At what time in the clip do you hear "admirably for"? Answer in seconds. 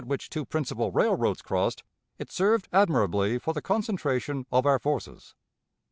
2.73-3.53